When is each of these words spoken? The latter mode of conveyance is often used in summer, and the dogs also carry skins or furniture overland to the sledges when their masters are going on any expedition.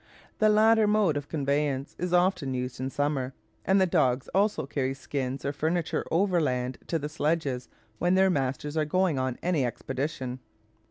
The 0.39 0.49
latter 0.49 0.87
mode 0.87 1.15
of 1.15 1.29
conveyance 1.29 1.95
is 1.99 2.11
often 2.11 2.55
used 2.55 2.79
in 2.79 2.89
summer, 2.89 3.35
and 3.63 3.79
the 3.79 3.85
dogs 3.85 4.29
also 4.29 4.65
carry 4.65 4.95
skins 4.95 5.45
or 5.45 5.53
furniture 5.53 6.07
overland 6.09 6.79
to 6.87 6.97
the 6.97 7.07
sledges 7.07 7.69
when 7.99 8.15
their 8.15 8.31
masters 8.31 8.75
are 8.75 8.83
going 8.83 9.19
on 9.19 9.37
any 9.43 9.63
expedition. 9.63 10.39